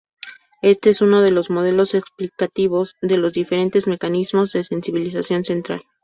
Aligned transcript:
Este 0.63 0.89
es 0.89 1.01
uno 1.03 1.21
de 1.21 1.29
los 1.29 1.51
modelos 1.51 1.93
explicativos 1.93 2.95
de 3.03 3.17
los 3.17 3.33
diferentes 3.33 3.85
mecanismos 3.85 4.51
de 4.51 4.63
sensibilización 4.63 5.43
central. 5.43 5.83